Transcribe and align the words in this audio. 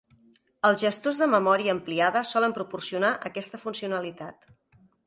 Els 0.69 0.79
gestors 0.85 1.19
de 1.25 1.27
memòria 1.35 1.75
ampliada 1.75 2.25
solen 2.33 2.59
proporcionar 2.59 3.13
aquesta 3.31 3.65
funcionalitat. 3.69 4.53